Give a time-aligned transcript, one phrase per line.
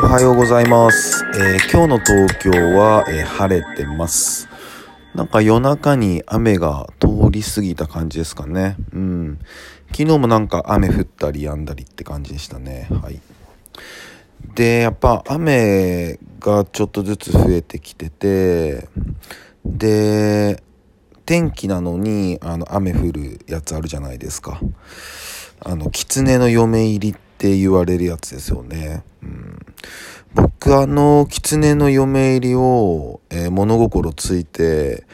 [0.00, 1.24] おはようございます。
[1.34, 4.48] えー今日の東京は、えー晴れてます。
[5.12, 8.76] なんか夜中に雨が通り過ぎた感じですかね。
[8.92, 9.38] うん。
[9.90, 12.86] 昨日もなんか雨降ったり止んだりって感じでしたね。
[13.02, 13.20] はい。
[14.54, 18.88] で、やっぱ雨がちょっとずつ増えてきてて、
[19.64, 20.62] で、
[21.26, 24.60] 天気なのにあの雨降るやつあるじゃないですか。
[25.64, 29.04] あの、狐の嫁入りってって言われるやつですよね。
[29.22, 29.58] うん、
[30.34, 35.04] 僕あの、狐の嫁入りを、えー物心ついて、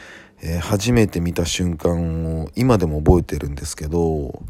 [0.41, 4.41] えー初めて見た瞬間を今でも覚えてるんですけど、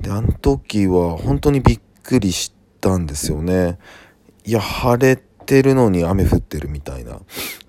[0.00, 3.78] で、あの時は本当にびっくりしたんですよね。
[4.44, 7.20] いや、晴れてるのに雨降ってるみたいな。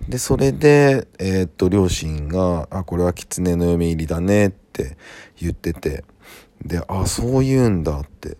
[0.08, 4.96] で、それで、えーっと、両親が、あ、これは狐の嫁入りだねって
[5.40, 6.02] 言ってて、
[6.64, 8.36] で、あ、そう言うんだって。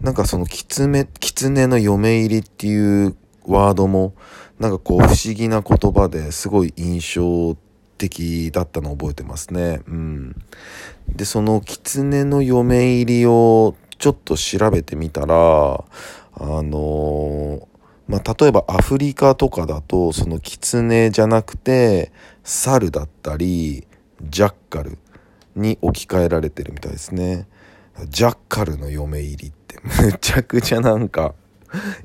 [0.00, 3.16] なんかその狐、狐の嫁入りっていう
[3.46, 4.14] ワードも、
[4.58, 7.56] なんかこう不思議な言葉ですごい印象
[7.96, 9.80] 的だったのを覚えてますね。
[9.86, 10.36] うん。
[11.08, 15.84] で、その狐の嫁入りをちょっと調べてみたら、
[16.40, 17.68] あの
[18.06, 22.12] まあ、例えばアフリカとかだと、その狐じゃなくて、
[22.44, 23.86] 猿だったり、
[24.22, 24.98] ジャッカル
[25.56, 27.46] に置き換えられてるみたいですね。
[28.06, 31.34] ジャッカルの嫁入りって、 むちゃくちゃなんか、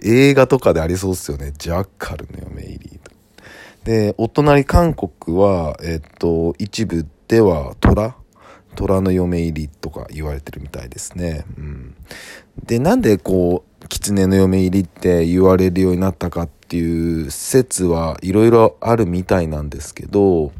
[0.02, 1.53] 映画とかでありそうっすよね。
[1.58, 3.00] ジャッカルの嫁入り。
[3.83, 8.16] で、お隣韓国は、えっと、一部では虎
[8.75, 11.45] 虎の嫁入りとか言われてるみたいですね。
[11.58, 11.95] うん。
[12.66, 20.52] で、なんでこう、狐の嫁入りって言われるようになったかっていう説はいろいろあるみたいなんですけど、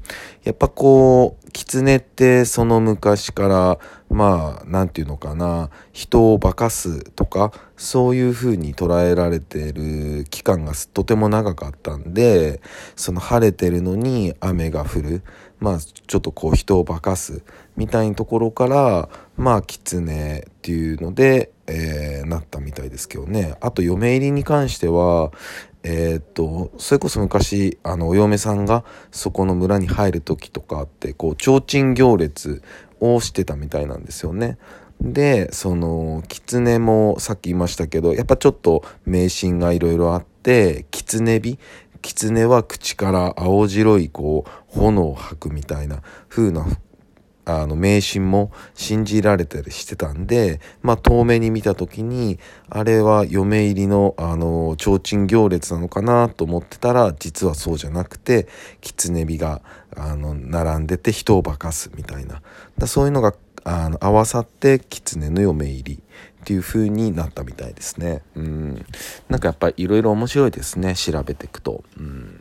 [0.44, 12.62] やっぱこう、狐ってその昔から、まあ、なんていうのかな、人を化かすとか、そういう風に捉えられてる期間がとても長かったんで、
[12.96, 15.22] その晴れてるのに雨が降る。
[15.60, 17.42] まあ、ちょっとこう人を化かす
[17.78, 19.08] みたいなところから、
[19.38, 23.56] まあ、狐っていうので、えーなったみたいですけどね。
[23.62, 25.32] あと、嫁入りに関しては、
[25.84, 32.62] えーっと、それこそ昔、あの、お嫁さんがそこの村に入る時とかあって、こう、提灯行列
[33.00, 34.58] をしてたみたいなんですよね。
[35.02, 41.60] で、その、狐もさっき言いましたけど、やっぱちょっと迷信がいろいろあって、狐火？
[42.02, 46.66] 狐は口から青白いこう炎を吐くみたいな風な
[47.46, 52.40] あの迷信も信じられたりしてたんで、まあ遠目に見た時に、
[52.70, 58.48] あれは嫁入りのあの、提灯行列なのかなと思ってたら、実はそうじゃなくて、
[58.82, 59.62] 狐火が
[59.96, 62.42] あの、並んでて人を化かすみたいな。
[62.78, 63.34] だそういうのが
[63.66, 68.22] あの合わさって狐の嫁入りっていう風になったみたいですね。
[68.36, 68.86] うん。
[69.30, 70.96] なんかやっぱりいろいろ面白いですね。
[70.96, 71.84] 調べていくと。
[71.98, 72.33] うん。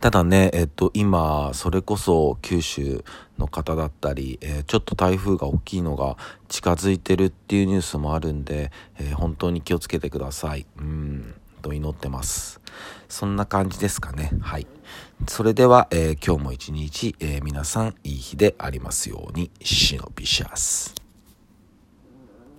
[0.00, 3.04] ただね、えっと、今、それこそ九州
[3.38, 6.16] の方だったり、えーちょっと台風が大きいのが
[6.48, 10.66] 近づいてるっていうニュースもあるんで、えー本当に気をつけてください。
[10.78, 11.34] うん。
[11.62, 12.60] と祈ってます。
[13.08, 14.30] そんな感じですかね。
[14.40, 14.66] はい。
[15.28, 21.05] それでは、えー今日も一日、えー皆さんいい日でありますように、シノビシャス。